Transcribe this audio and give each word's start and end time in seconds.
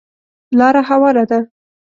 لاره 0.57 0.81
هواره 0.89 1.23
ده. 1.29 1.39